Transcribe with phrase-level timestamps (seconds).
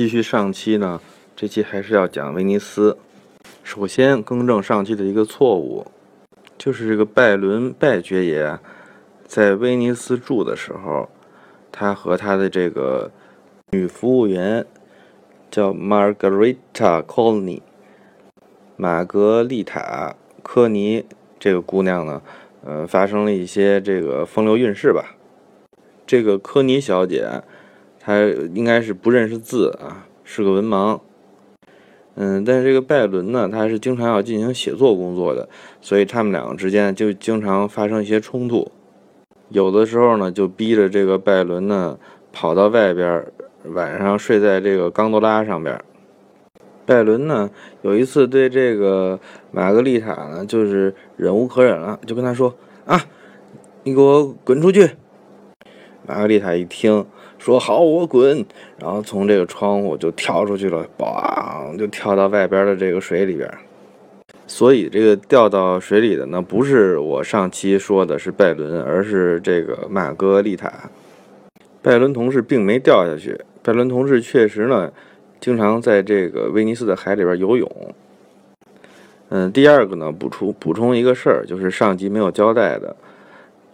[0.00, 0.98] 继续上期呢，
[1.36, 2.96] 这期还是要讲威尼斯。
[3.62, 5.86] 首先更正上期的一个错误，
[6.56, 8.58] 就是这个拜伦拜爵爷
[9.26, 11.06] 在威尼斯住的时候，
[11.70, 13.10] 他和他的这个
[13.72, 14.64] 女服务员
[15.50, 17.60] 叫 Margarita Colny，
[18.78, 21.04] 玛格丽塔·科尼
[21.38, 22.22] 这个姑娘呢，
[22.64, 25.14] 呃，发生了一些这个风流韵事吧。
[26.06, 27.42] 这个科尼小姐。
[28.00, 28.18] 他
[28.54, 30.98] 应该是不认识字啊，是个文盲。
[32.16, 35.48] 嗯，但是这个拜伦呢，他是经常要进行写作工作的，
[35.80, 38.72] 所以他们两个之间就经常发生一些冲突。
[39.50, 41.98] 有的时候呢，就逼着这个拜伦呢
[42.32, 43.24] 跑到外边，
[43.64, 45.80] 晚上睡在这个冈多拉上边。
[46.84, 47.48] 拜伦呢
[47.82, 49.20] 有一次对这个
[49.52, 52.54] 玛格丽塔呢就是忍无可忍了，就跟他说
[52.84, 53.00] ：“啊，
[53.84, 54.90] 你给我滚出去！”
[56.06, 57.06] 玛格丽塔一听。
[57.40, 58.44] 说好，我滚，
[58.78, 63.50] 然后从这个窗户就跳出去了，嘣，就跳到外边的这个水里边。
[64.46, 70.90] 所以这个掉到水里的呢，不是我上期说的是拜伦，而是这个玛格丽塔。
[71.80, 74.92] 拜伦同事并没掉下去，拜伦同事确实呢，
[75.40, 77.94] 经常在这个威尼斯的海里边游泳。
[79.30, 82.94] 嗯，第二个呢，补充补充一个事儿，就是上集没有交代的，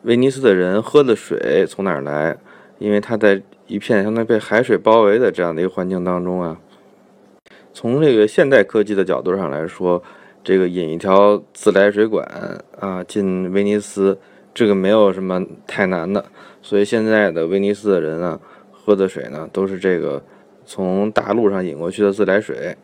[0.03, 2.37] 威尼斯的人喝的水从哪儿来？
[2.79, 3.43] 因为他在。
[3.67, 6.57] 一片相当于被海水包围的这样的一个环境当中啊，
[7.75, 10.01] 从这个现代科技的角度上来说，
[10.45, 12.25] 这个引一条自来水管
[12.79, 14.19] 啊进威尼斯，
[14.55, 16.25] 这个没有什么太难的。
[16.63, 18.39] 所以现在的威尼斯的人啊，
[18.71, 20.23] 喝的水呢都是这个
[20.65, 22.77] 从大陆上引过去的自来水，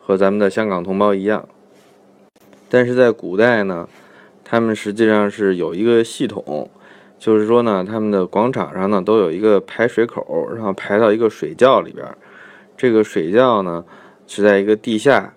[0.00, 1.46] 和咱们的香港同胞一样。
[2.70, 3.86] 但是在古代呢，
[4.42, 6.70] 他们实际上是有一个系统。
[7.18, 12.06] 就是说呢，他们的广场上呢都有一个排水口，然后排到一个水窖里边。
[12.76, 13.82] 这个水窖呢
[14.26, 15.32] 是在一个地下，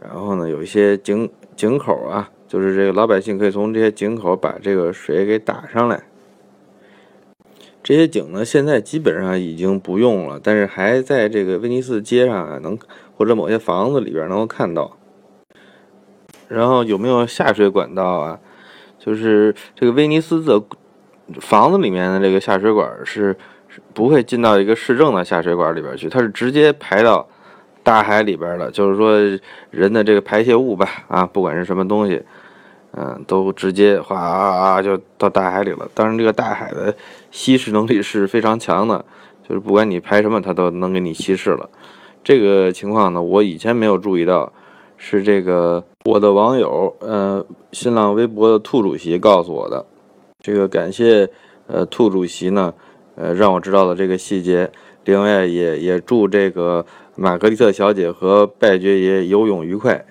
[0.00, 6.04] 然后呢有一些井井口啊，就是这个老百姓可以从这些井口把这个水给打上来。
[7.82, 12.78] 这些井呢现在基本上已经不用了，但是还在这个威尼斯街上啊能
[13.16, 14.96] 或者某些房子里边能够看到。
[16.48, 18.38] 然后有没有下水管道啊？
[18.98, 20.62] 就是这个威尼斯的。
[21.40, 23.34] 房子里面的这个下水管是
[23.92, 27.26] 不会进到一个市政的下水管里边去，它是直接排到
[27.82, 28.70] 大海里边的。
[28.70, 29.18] 就是说，
[29.70, 32.22] 人的这个排泄物吧，啊，不管是什么东西，
[32.92, 35.88] 嗯，都直接哗啊啊就到大海里了。
[35.94, 36.94] 当然，这个大海的
[37.30, 39.04] 稀释能力是非常强的，
[39.48, 41.68] 就是不管你排什么，它都能给你稀释了。
[42.22, 44.52] 这个情况呢，我以前没有注意到，
[44.98, 49.84] 是这个我的网友，呃，新浪微博的兔主席告诉我的。
[50.44, 51.30] 这个感谢，
[51.68, 52.74] 呃，兔主席呢，
[53.16, 54.70] 呃，让我知道了这个细节。
[55.04, 56.84] 另外，也也祝这个
[57.16, 60.04] 玛格丽特小姐和拜爵爷游泳愉快。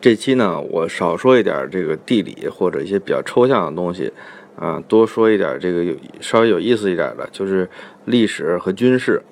[0.00, 4.12] 这期呢，我少说一点这个地理或者一些比较抽象的东西，
[4.56, 7.70] 啊，多说一点这个有稍微有意思一点的，就是
[8.04, 9.22] 历史和军事。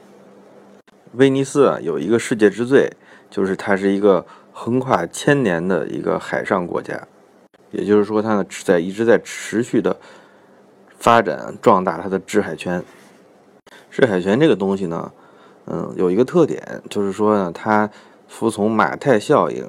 [1.14, 2.88] 威尼斯啊，有一个世界之最，
[3.28, 7.08] 就是它是一个横跨千年的一个海上国家。
[7.74, 9.96] 也就是说，它呢在一直在持续的
[10.98, 12.82] 发展壮大它的制海权。
[13.90, 15.12] 制海权这个东西呢，
[15.66, 17.88] 嗯，有一个特点，就是说呢，它
[18.28, 19.68] 服从马太效应，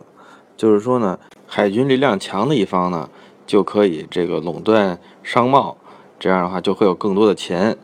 [0.58, 3.10] 就是说呢，海军力量强的一方呢，
[3.46, 5.78] 就可以这个垄断商贸，
[6.20, 7.78] 这样的话就会有更多的钱，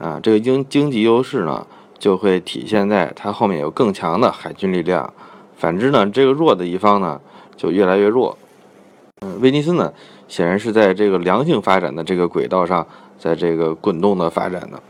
[0.00, 1.66] 啊，这个经经济优势呢
[1.98, 5.12] 就会体现在它后面有更强的海军力量。
[5.56, 7.20] 反之呢，这个弱的一方呢
[7.56, 8.38] 就越来越弱。
[9.20, 9.92] 嗯，威尼斯呢，
[10.28, 12.86] 显然是在这个良性发展的这个轨道上，
[13.18, 14.80] 在这个滚动的发展的。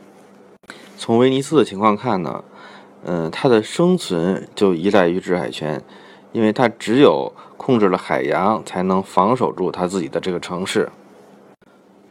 [0.97, 2.45] 从威尼斯的情况看呢，
[3.05, 5.83] 嗯，它的生存就依赖于制海权，
[6.33, 10.91] 因为它只有控制了海洋，才能防守住它自己的这个城市。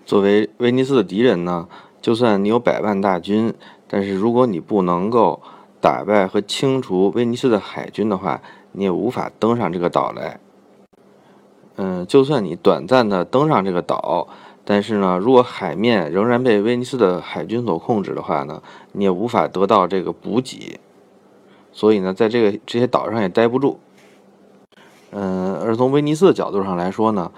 [0.05, 1.67] 作为威尼斯的敌人呢，
[2.01, 3.53] 就算你有百万大军，
[3.87, 5.41] 但是如果你不能够
[5.79, 8.41] 打败和清除威尼斯的海军的话，
[8.71, 10.39] 你也无法登上这个岛来。
[11.77, 14.27] 嗯，就算你短暂的登上这个岛，
[14.65, 20.79] 但是呢，如果海面仍然被威尼斯的海军所控制的话呢，你也无法得到这个补给，
[21.71, 23.79] 所以呢，在这个这些岛上也待不住。
[25.11, 27.31] 嗯，而从威尼斯的角度上来说呢，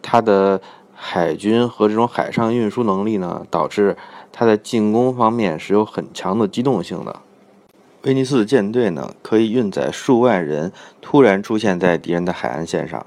[0.00, 0.60] 它的
[0.94, 3.96] 海军和这种海上运输能力呢，导致
[4.32, 7.20] 它在进攻方面是有很强的机动性的。
[8.04, 10.72] 威尼斯的舰队呢，可以运载数万人
[11.02, 13.04] 突然出现在敌人的海岸线上。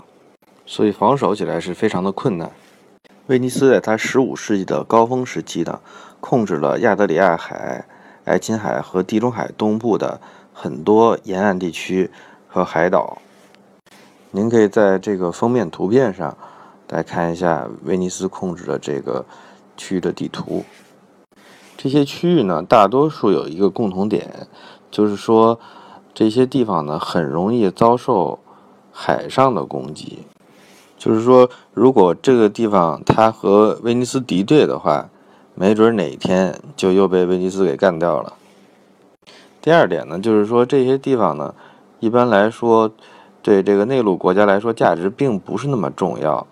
[0.74, 2.50] 所以防守起来是非常的困难。
[3.28, 5.80] 威尼斯在它十五世纪的高峰时期呢，
[6.20, 7.86] 控制了亚得里亚海，
[8.26, 10.20] 爱琴海和地中海东部的
[10.52, 12.10] 很多沿岸地区
[12.48, 13.20] 和海岛。
[14.32, 16.36] 您可以在这个封面图片上
[16.90, 19.24] 来看一下威尼斯控制的这个
[19.78, 20.66] 区域的地图。
[21.78, 24.48] 这些区域呢，大多数有一个共同点，
[24.90, 25.60] 就是说
[26.16, 28.40] 这些地方呢很容易遭受
[28.92, 30.24] 海上的攻击。
[31.04, 35.10] 就是说，如果这个地方它和威尼斯敌对的话，
[35.54, 38.32] 没准哪天就又被威尼斯给干掉了。
[39.62, 41.54] 第二点呢，就是说这些地方呢，
[42.00, 42.90] 一般来说
[43.42, 46.48] 对这个内陆国家来说价值并不是那么重要。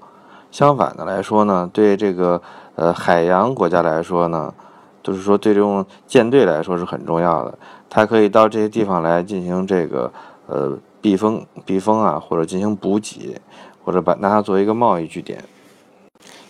[0.52, 2.42] 相反的来说呢，对这个
[2.76, 4.54] 呃海洋国家来说呢，
[5.02, 7.58] 就是说对这种舰队来说是很重要的。
[7.90, 10.12] 它可以到这些地方来进行这个
[10.48, 13.40] 呃避风避风啊，或者进行补给。
[13.84, 15.44] 或者把拿它作为一个贸易据点，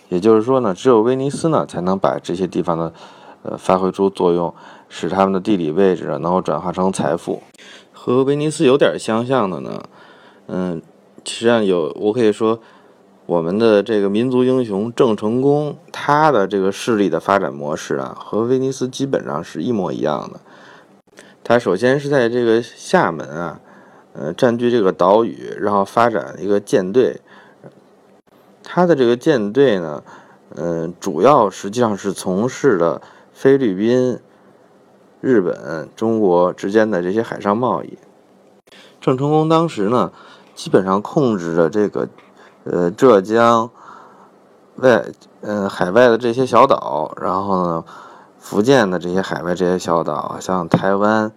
[0.08, 2.92] 也就是说呢，只有威尼斯呢才能把这些地方的，
[3.42, 4.54] 呃，发挥出作用，
[4.88, 7.42] 使他们的地理位置能够转化成财富。
[7.92, 9.82] 和威尼斯有点相像的呢，
[10.46, 10.82] 嗯，
[11.24, 12.58] 实际上有，我可以说，
[13.26, 20.40] 我们的这个民族英雄郑成功，他的这个势力的发展模式啊，和威尼斯基本上是一模一样的。
[21.42, 23.60] 他首先是在这个厦门啊。
[24.14, 27.20] 呃，占据这个岛屿，然后发展一个舰队。
[28.62, 30.02] 他的这个舰队呢，
[30.54, 33.00] 嗯，主要实际上是从事的
[33.32, 34.20] 菲律宾、
[35.22, 37.98] 日本、中国之间的这些海上贸易。
[39.00, 40.12] 郑成功当时呢，
[40.54, 42.08] 基本上控制着这个，
[42.64, 43.70] 呃，浙江
[44.76, 45.04] 外，
[45.40, 47.84] 呃，海外的这些小岛，然后呢，
[48.38, 51.32] 福建的这些海外这些小岛，像台湾。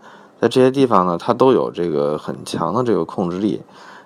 [0.45, 3.63] 在这些地方呢，它都有这个很强的这个控制力，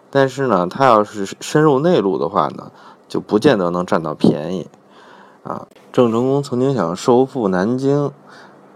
[0.09, 2.71] 但是呢，它要是深入内陆的话呢，
[3.09, 4.65] 就不见得能占到便宜。
[5.43, 8.09] 啊，郑成功曾经想收复南京，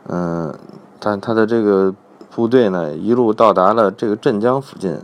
[0.10, 0.54] 嗯，
[1.00, 1.96] 但他的这个
[2.30, 4.96] 部队呢，一路到达了这个镇江附近，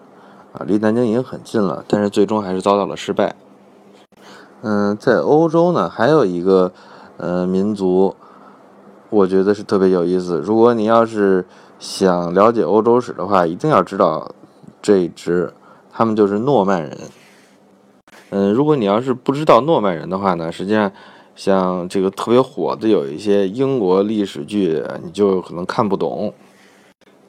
[0.51, 3.37] 啊，离南京已经很近了，但是最终还是遭到了失败。
[4.63, 6.73] 嗯，在欧洲呢，还有一个
[7.15, 8.17] 呃民族，
[9.09, 10.41] 我觉得是特别有意思。
[10.41, 11.45] 如果你要是
[11.79, 14.29] 想了解欧洲史的话，一定要知道
[14.81, 15.53] 这一支，
[15.89, 16.97] 他们就是诺曼人。
[18.31, 20.91] 嗯，如果你要是不知道诺曼人的话呢，实际上
[21.37, 26.33] 像这个特别火的有一些英国历史剧，你就可能看不懂。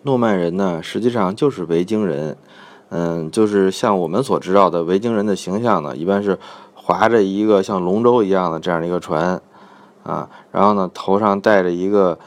[0.03, 2.37] 诺曼人呢，实际上就是维京人。
[2.89, 6.37] 嗯，就是像我们所知道的维京人的形象呢，一般是
[6.75, 9.41] 划着一个像龙舟一样的这样的一个船，
[10.03, 12.19] 啊，然后呢头上戴着一个。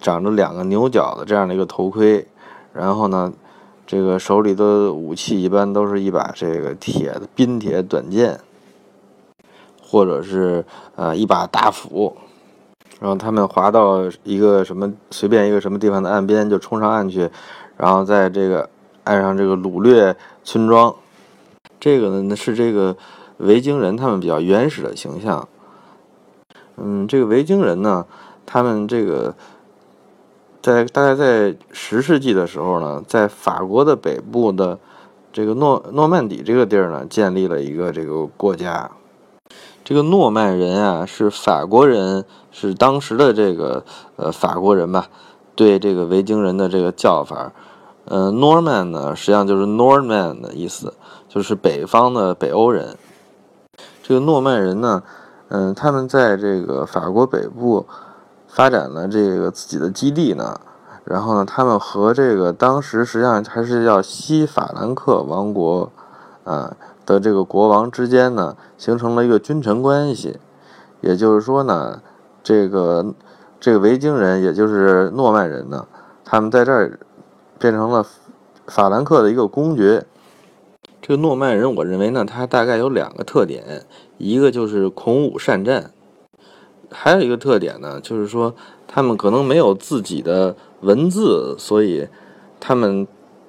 [0.00, 2.26] 长着两个牛角的这样的一个头盔，
[2.72, 3.32] 然后呢，
[3.86, 8.38] 这个手里的武器一般都是一把这个铁的冰铁短剑，
[9.80, 10.64] 或者是
[10.96, 12.16] 呃一把大斧，
[13.00, 17.30] 然后他们划到一个什么随便一个什么地方的岸边就冲上岸去，
[17.76, 18.68] 然后在这个
[19.04, 20.94] 岸上这个掳掠村庄，
[21.78, 22.96] 这个呢是这个
[23.38, 25.48] 维京人他们比较原始的形象。
[26.76, 28.06] 嗯，这个维京人呢，
[28.44, 29.34] 他们这个。
[30.64, 34.78] 在大概在十世纪的时候呢，在法国的北部的
[35.30, 38.90] 这个诺诺曼底这个地儿呢，建立了一个这个国家。
[39.84, 43.84] 这个诺曼人啊，是法国人，是当时的这个
[44.16, 45.08] 呃法国人吧，
[45.54, 47.52] 对这个维京人的这个叫法。
[48.06, 50.94] 呃，Norman 呢，实际上就是 Norman 的意思，
[51.28, 52.96] 就是北方的北欧人。
[54.02, 55.02] 这个诺曼人呢，
[55.48, 57.84] 嗯，他们在这个法国北部。
[58.54, 60.60] 发展了这个自己的基地呢，
[61.02, 65.90] 然后呢，他们和这个当时实际上还是叫西法兰克王国，
[66.44, 70.38] 啊的这个国王之间呢，形成了一个君臣关系。
[71.00, 72.00] 也就是说呢，
[72.44, 73.12] 这个
[73.58, 75.88] 这个维京人，也就是诺曼人呢，
[76.24, 77.00] 他们在这儿
[77.58, 78.06] 变成了
[78.68, 80.06] 法兰克的一个公爵。
[81.02, 83.84] 这个诺曼人，我认为呢，他大概有两个特点，
[84.16, 85.90] 一个就是孔武善战。
[86.90, 88.54] 还有一个特点呢，就是说
[88.86, 92.06] 他们可能没有自己的文字，所以
[92.60, 93.06] 他们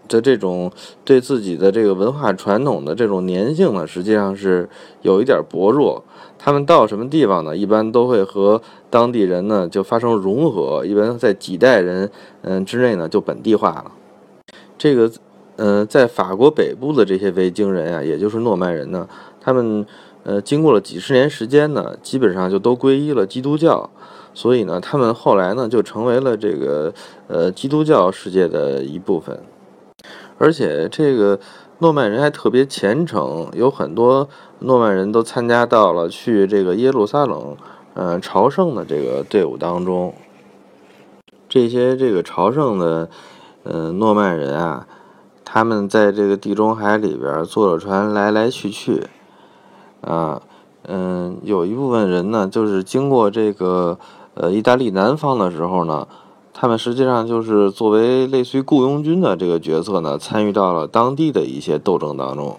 [0.07, 0.71] 的这种
[1.03, 4.69] 对自己的这个文化传统的这种粘性呢，实际上是
[5.01, 6.03] 有一点薄弱。
[6.37, 12.09] 他们到什么地方呢，一般都会和当地人呢就发生融合，一般在几代人
[12.41, 13.91] 嗯之内呢就本地化了。
[14.77, 15.11] 这个
[15.55, 19.07] 呃，在法国北部的这些维京人啊，也就是诺曼人呢，
[19.39, 19.85] 他们。
[20.25, 23.91] 呃，经过了几十年时间呢，基本上就都皈依了基督教，
[24.33, 26.91] 所以呢，他们后来呢就成为了这个
[27.27, 29.39] 呃基督教世界的一部分，
[30.39, 31.39] 而且这个
[31.77, 34.27] 诺曼人还特别虔诚，有很多
[34.59, 37.55] 诺曼人都参加到了去这个耶路撒冷
[37.93, 40.13] 呃朝圣的这个队伍当中。
[41.47, 43.07] 这些这个朝圣的
[43.61, 44.87] 呃诺曼人啊，
[45.43, 49.03] 他们在这个地中海里边坐着船来来去去
[50.05, 50.41] 啊，
[50.87, 53.99] 嗯，有一部分人呢，就是经过这个
[54.35, 56.07] 呃意大利南方的时候呢。
[56.57, 62.57] 他们实际上就是作为类似于雇佣军的这个角色呢，参与到了当地的一些斗争当中。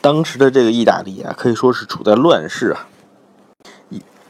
[0.00, 2.88] 当时的这个意大利啊，可以说是处在乱世啊。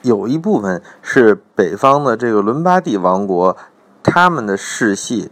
[0.02, 3.56] 有一部分是北方的这个伦巴第王国，
[4.02, 5.30] 他们的世系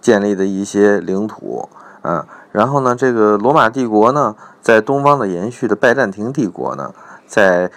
[0.00, 1.68] 建立的一些领土
[2.00, 2.26] 啊。
[2.50, 6.92] 然后呢，这个罗马帝国呢，在东方的延续的拜占庭帝国呢，
[7.26, 7.70] 在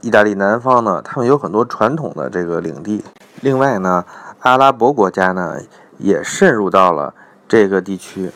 [0.00, 3.04] 意大利南方呢，他们有很多传统的这个领地。
[3.42, 4.06] 另外呢。
[4.42, 5.56] 阿拉伯国家呢，
[5.98, 7.12] 也渗入到了
[7.48, 8.30] 这个地区，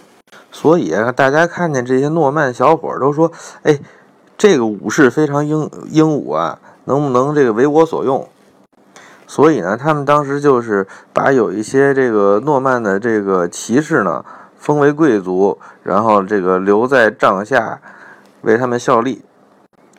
[0.51, 3.31] 所以，大家看见这些诺曼小伙都说
[3.63, 3.79] ：“哎，
[4.37, 8.29] 这个武士非常英英武啊，能不能这个为我所用？”
[9.29, 14.25] 所以呢，他们当时就是把有一些这个诺曼的这个骑士呢
[14.63, 17.81] 封为贵族，然后这个留在帐下
[18.43, 19.23] 为他们效力，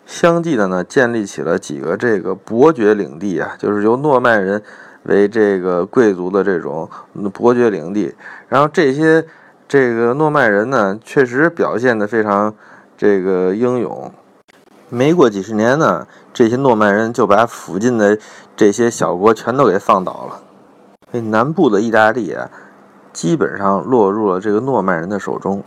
[0.06, 4.64] 相继的呢建立起了几个这个伯爵领地啊，就是由诺曼人。
[5.06, 6.90] 为这个贵族的这种
[7.34, 8.16] 伯爵领地，
[8.48, 9.26] 然后这些
[9.68, 12.56] 这个诺曼人呢，确实表现的非常
[12.98, 14.10] 这个英勇。
[14.88, 18.18] 没过几十年呢，这些诺曼人就把附近的
[18.56, 20.40] 这些小国全都给放倒了。
[21.12, 22.50] 这南部的意大利啊，
[23.14, 25.64] 基本上落入了这个诺曼人的手中。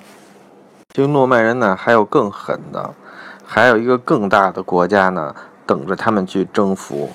[0.93, 2.93] 这个诺曼人呢，还有更狠的，
[3.45, 5.35] 还有一个更大的国家呢，
[5.65, 7.11] 等着他们去征服。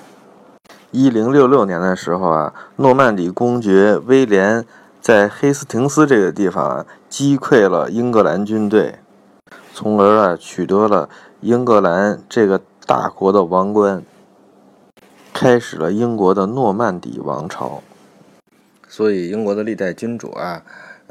[0.92, 4.66] 一零六六年的时候啊，诺曼底公爵威廉
[5.00, 9.00] 在黑斯廷斯这个地方啊击溃了英格兰军队，
[9.74, 11.10] 从而啊取得了
[11.40, 14.04] 英格兰这个大国的王冠，
[15.34, 17.82] 开始了英国的诺曼底王朝。
[18.92, 20.62] 所以，英国的历代君主啊。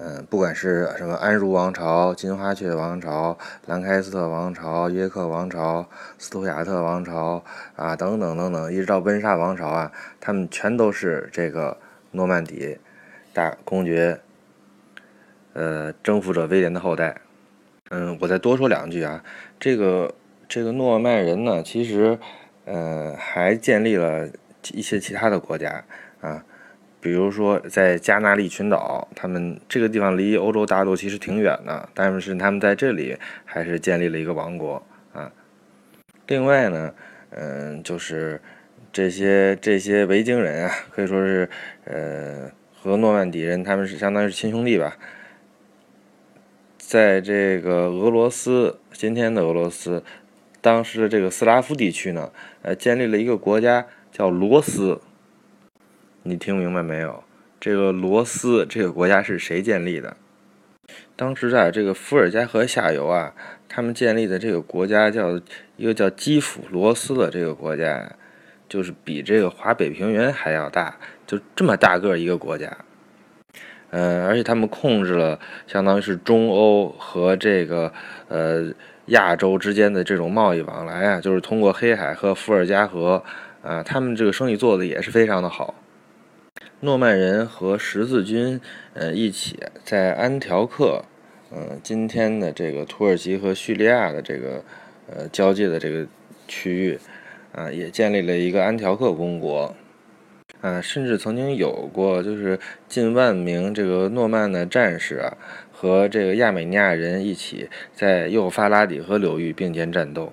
[0.02, 5.86] 嗯，不管是什么安茹王朝、金花雀王朝、兰开斯特王朝、约克王朝、
[6.18, 7.42] 斯图亚特王朝
[7.76, 11.76] 啊，等等等等，一直到温莎王朝啊，他们全都是这个
[12.12, 12.78] 诺曼底
[13.34, 14.20] 大公爵，
[15.52, 17.20] 呃，征服者威廉的后代。
[17.90, 19.22] 嗯，我再多说两句啊，
[19.58, 20.14] 这个
[20.48, 22.18] 这个诺曼人呢，其实，
[22.64, 24.28] 呃，还建立了
[24.72, 25.84] 一些其他的国家
[26.22, 26.44] 啊。
[27.02, 33.16] 比如说，在加纳利群岛，他们这个地方离欧洲大陆其实挺远的，但是他们在这里
[33.46, 34.82] 还是建立了一个王国
[35.14, 35.32] 啊。
[36.26, 36.92] 另外呢，
[37.30, 38.38] 嗯，就是
[38.92, 41.48] 这些这些维京人啊，可以说是
[41.84, 42.50] 呃
[42.82, 44.98] 和诺曼底人他们是相当于是亲兄弟吧。
[46.76, 50.04] 在这个俄罗斯，今天的俄罗斯，
[50.60, 52.30] 当时的这个斯拉夫地区呢，
[52.60, 55.00] 呃，建立了一个国家叫罗斯。
[56.22, 57.24] 你听明白没有？
[57.58, 60.16] 这个罗斯这个国家是谁建立的？
[61.16, 63.34] 当时在这个伏尔加河下游啊，
[63.68, 65.40] 他们建立的这个国家叫
[65.76, 68.12] 一个叫基辅罗斯的这个国家，
[68.68, 70.96] 就是比这个华北平原还要大，
[71.26, 72.76] 就这么大个一个国家。
[73.90, 77.92] 嗯，而且他们控制了相当于是中欧和这个
[78.28, 78.72] 呃
[79.06, 83.22] 亚洲之间的这种贸易往来啊，就是通过黑海和伏尔加河
[83.62, 85.74] 啊，他们这个生意做的也是非常的好。
[86.82, 88.58] 诺曼人和十字军，
[88.94, 91.04] 呃，一起在安条克，
[91.52, 94.64] 嗯，今天的这个土耳其和叙利亚的这个，
[95.06, 96.06] 呃，交界的这个
[96.48, 96.98] 区域，
[97.52, 99.74] 啊，也建立了一个安条克公国，
[100.62, 102.58] 啊，甚至曾经有过就是
[102.88, 105.36] 近万名这个诺曼的战士啊，
[105.70, 110.32] 和这个亚美尼亚人一起在幼发拉底河流域并肩战斗。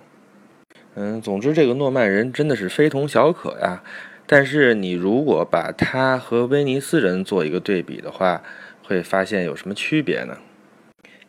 [0.96, 3.84] 嗯，总之，这个诺曼人真的是非同小可呀。
[4.30, 8.44] 但是你如果把他和威尼斯人做一个对比的话，
[8.84, 10.38] 会发现有什么区别呢？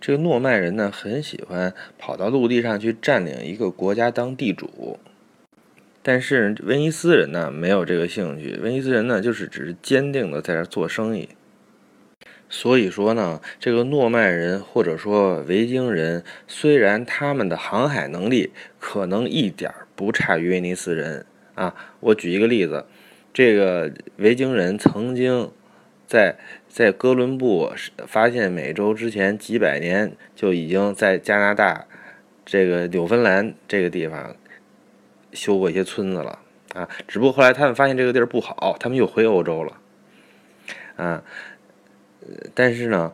[0.00, 4.98] 这个诺曼人呢，很喜欢跑到陆地上去占领一个国家当地主，
[6.02, 8.58] 但是威尼斯人呢，没有这个兴趣。
[8.62, 11.28] 威尼斯人呢，就是只是坚定的在这做生意。
[12.48, 21.26] 所以说呢，这个诺曼人或者说维京人，虽然他们的航海能力可能一点不差于威尼斯人。
[21.58, 22.84] 啊，我举一个例子，
[23.32, 25.50] 这个维京人曾经
[26.06, 26.36] 在
[26.68, 27.72] 在哥伦布
[28.06, 31.86] 发现美洲之前几百年就已经在加拿大
[32.46, 34.36] 这个纽芬兰这个地方
[35.32, 36.38] 修过一些村子了
[36.74, 39.76] 啊，只不过后来他们发现这个地儿不好，他们又回欧洲了
[40.94, 41.24] 啊，
[42.54, 43.12] 但是呢。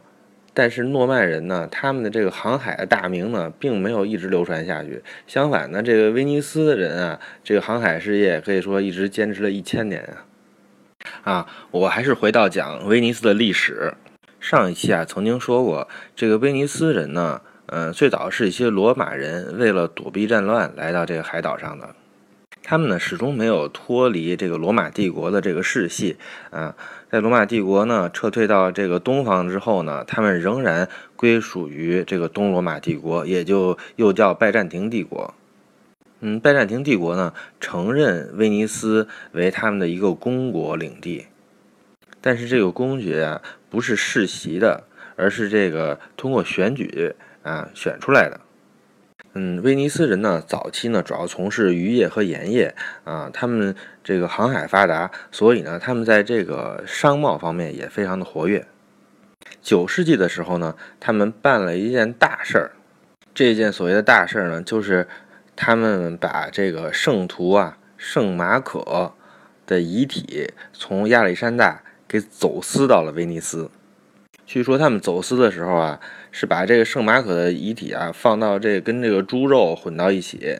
[0.54, 5.02] 但是诺曼人呢，他们的这个航海的大名呢，并没有一直流传下去。
[5.26, 10.24] 相反呢，这个威尼斯的人啊，这个航海事业可以说一直坚持了一千年啊。
[11.24, 13.92] 啊，我还是回到讲威尼斯的历史。
[14.38, 21.94] 上一期啊，曾经说过，这个威尼斯人呢，嗯，最早是一些罗马人为了躲避战乱来到这个海岛上的。
[22.66, 26.16] 他们呢，始终没有脱离这个罗马帝国的这个世系
[26.50, 26.74] 啊。
[27.10, 35.34] 在罗马帝国呢撤退到这个东方之后呢，他们仍然归属于这个东罗马帝国，也就又叫拜占庭帝国。
[36.20, 41.26] 嗯，拜占庭帝国呢承认威尼斯为他们的一个公国领地，
[42.22, 44.84] 但是这个公爵啊不是世袭的，
[45.16, 48.40] 而是这个通过选举啊选出来的。
[49.34, 52.74] 嗯，威尼斯人呢早期呢主要从事渔业和盐业
[53.04, 58.66] 啊，他们这个航海发达，所以呢他们在这个商贸方面也非常的活跃。
[59.60, 62.70] 九世纪的时候呢，他们办了一件大事儿，
[63.34, 65.06] 这件所谓的大事儿呢就是。
[65.56, 69.12] 他们把这个圣徒啊，圣马可
[69.64, 73.70] 的遗体从亚历山大给走私到了威尼斯。
[74.46, 80.58] 据说他们走私的时候啊，是把这个圣马可的遗体啊放到这跟这个猪肉混到一起，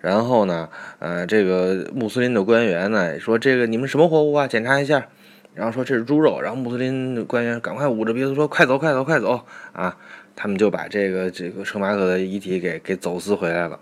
[0.00, 0.68] 然后呢，
[0.98, 4.46] 呃，这个穆斯林的官员呢说这个你们什么货物啊？
[4.46, 5.08] 检查一下，
[5.54, 9.96] 然后说这是猪肉，然后穆斯林官员赶快捂着鼻子说快走快走快走啊！
[10.34, 13.78] 他们就把这个这个圣马可的遗体给给走私回来了。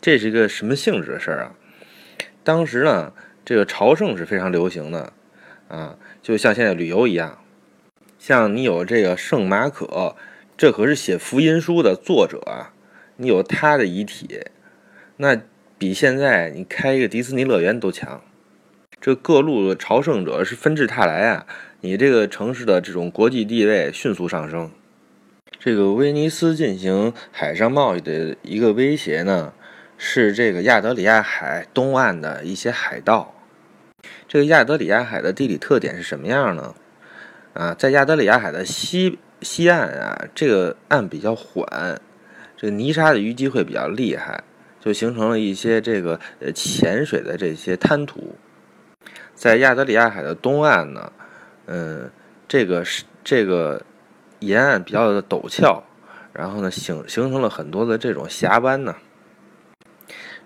[0.00, 1.52] 这是一个什么性质的事儿啊？
[2.42, 3.12] 当时呢，
[3.44, 5.12] 这个朝圣是非常流行的，
[5.68, 7.38] 啊，就像现在旅游一样。
[8.22, 10.14] 像你有这个圣马可，
[10.56, 12.72] 这可是写福音书的作者啊，
[13.16, 14.42] 你有他的遗体，
[15.16, 15.36] 那
[15.76, 18.22] 比现在你开一个迪士尼乐园都强。
[19.00, 21.46] 这各路的朝圣者是纷至沓来啊，
[21.80, 24.70] 你这个城市的这种国际地位迅速上升。
[25.58, 29.52] 这个威尼斯进行海上贸易的一个威胁呢？
[29.98, 33.34] 是这个亚德里亚海东岸的一些海盗。
[34.28, 36.76] 这个亚德里亚海的地理特点是什么样呢？
[37.54, 42.00] 啊，在亚德里亚海的西西岸啊，这个岸比较缓，
[42.56, 44.42] 这个泥沙的淤积会比较厉害，
[44.80, 48.36] 就形成了一些这个呃潜水的这些滩涂。
[49.34, 51.12] 在亚德里亚海的东岸呢，
[51.66, 52.10] 嗯，
[52.48, 53.82] 这个是这个
[54.38, 55.82] 沿岸比较的陡峭，
[56.32, 58.94] 然后呢形形成了很多的这种峡湾呢。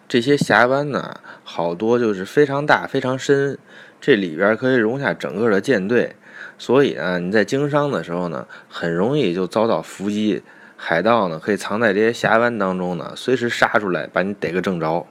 [0.09, 3.59] 这些峡湾呢，好多就是非常大、非常深，
[4.01, 6.15] 这里边可以容下整个的舰队，
[6.59, 10.43] 所以啊，你在经商的时候呢，很容易就遭到伏击。
[10.79, 15.07] 海盗呢，可以藏在这些峡湾当中呢，随时杀出来把你逮个正着。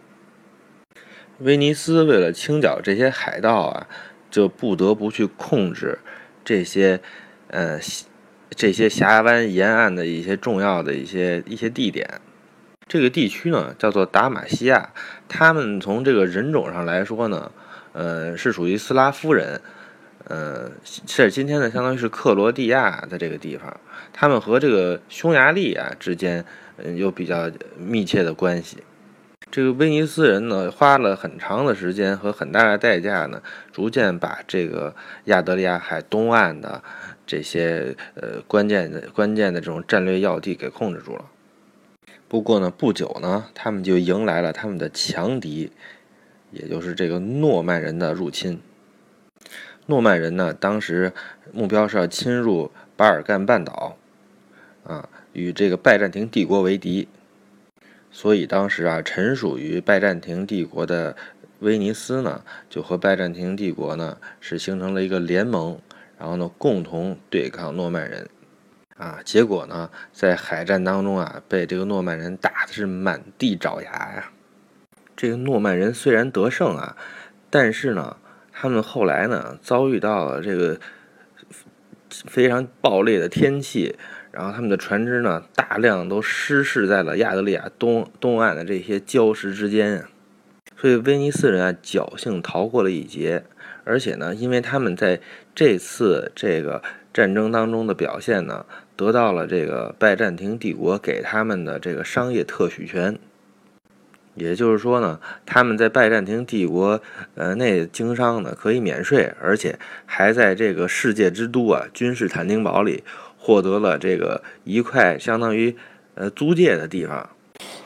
[1.40, 3.88] 威尼斯为了清剿这些海盗啊，
[4.30, 5.98] 就不得不去控制
[6.44, 7.02] 这些，
[7.48, 7.80] 呃，
[8.52, 12.22] 这些峡湾沿岸的一些重要的一些一些地点。
[12.88, 14.92] 这个地区呢，叫做达马西亚。
[15.28, 17.52] 他们从这个人种上来说呢，
[17.94, 19.60] 呃，是属于斯拉夫人，
[20.28, 23.80] 呃，是今天呢，相当于是克罗地亚的这个地方。
[24.12, 26.44] 他们和这个匈牙利啊之间，
[26.78, 28.78] 嗯，有比较密切的关系。
[29.52, 36.84] 这个威尼斯人呢，花了很长的时间和很大的代价呢，逐渐把这个亚得里亚海东岸的
[37.28, 41.26] 这些呃关键的关键的这种战略要地给控制住了。
[42.28, 45.72] 不过呢，不久呢，他们就迎来了他们的强敌，
[46.52, 48.60] 也就是这个诺曼人的入侵。
[49.88, 51.14] 诺曼人呢，当时
[51.52, 53.98] 目标是要侵入巴尔干半岛，
[54.84, 57.08] 啊，与这个拜占庭帝国为敌。
[58.12, 61.16] 所以当时啊，臣属于拜占庭帝国的
[61.60, 65.80] 威尼斯呢，就和拜占庭帝国呢是形成了一个联盟，
[66.18, 68.30] 然后呢，共同对抗诺曼人。
[68.98, 74.32] 啊，结果呢，在海战当中啊，被这个诺曼人打的是满地找牙呀。
[75.18, 76.96] 这个诺曼人虽然得胜啊，
[77.50, 78.16] 但是呢，
[78.58, 80.80] 他们后来呢，遭遇到了这个
[82.10, 83.96] 非常暴烈的天气，
[84.32, 90.06] 然后他们的船只呢，大量都失事在了亚得里亚东东岸的这些礁石之间，
[90.78, 93.44] 所以威尼斯人啊，侥幸逃过了一劫。
[93.84, 95.20] 而且呢，因为他们在
[95.54, 96.82] 这次这个
[97.14, 98.66] 战争当中的表现呢。
[98.98, 103.20] 得到了这个拜占庭帝国给他们的这个商业特许权，
[104.36, 107.02] 也就是说呢，他们在拜占庭帝国
[107.36, 113.04] 呃内经商呢可以免税，而且还在这个世界之都啊君士坦丁堡里
[113.38, 115.76] 获得了这个一块相当于
[116.16, 117.30] 呃租界的地方。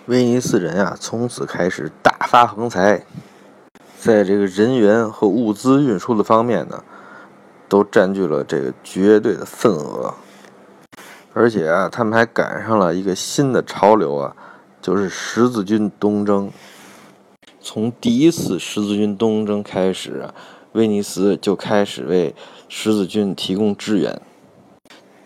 [0.08, 3.06] 威尼斯人啊从此开始大发横财，
[4.00, 6.84] 在这个人员和物资运输的方面呢，
[7.68, 10.16] 都占据了这个绝对的份额。
[11.34, 14.36] 而且啊，他们还赶上了一个新的潮流啊，
[14.90, 16.50] 就是十字军东征。
[17.62, 20.28] 从第一次十字军东征开始，
[20.72, 22.34] 威尼斯就开始为
[22.68, 24.20] 十字军提供支援。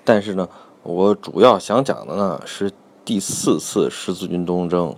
[0.03, 0.49] 但是呢，
[0.81, 2.73] 我主要想讲的呢是
[3.05, 4.93] 第四次十字军东征。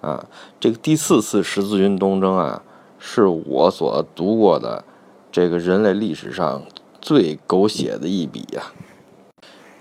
[0.00, 0.26] 啊，
[0.58, 2.64] 这个第四次十字军东征啊，
[2.98, 4.84] 是我所读过的
[5.30, 6.62] 这个人类历史上
[7.00, 8.72] 最狗血的一笔呀。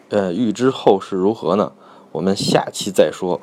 [0.09, 1.71] 呃，欲知后事如何呢？
[2.11, 3.41] 我们下期再说。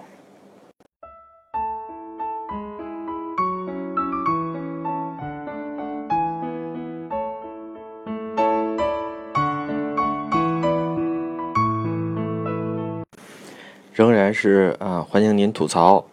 [14.29, 16.05] 还是啊，欢迎您吐槽。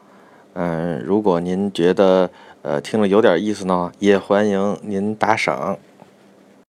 [0.54, 2.30] 嗯，如果您觉得
[2.62, 5.78] 呃听了有点意思呢，也欢迎您打赏。